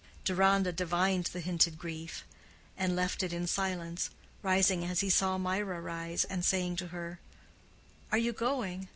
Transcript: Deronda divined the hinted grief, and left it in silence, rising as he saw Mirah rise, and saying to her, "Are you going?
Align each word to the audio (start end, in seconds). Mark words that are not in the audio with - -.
Deronda 0.25 0.71
divined 0.71 1.25
the 1.25 1.39
hinted 1.41 1.77
grief, 1.77 2.23
and 2.75 2.95
left 2.95 3.21
it 3.21 3.31
in 3.31 3.45
silence, 3.45 4.09
rising 4.41 4.83
as 4.83 5.01
he 5.01 5.11
saw 5.11 5.37
Mirah 5.37 5.79
rise, 5.79 6.23
and 6.23 6.43
saying 6.43 6.75
to 6.77 6.87
her, 6.87 7.19
"Are 8.11 8.17
you 8.17 8.33
going? 8.33 8.87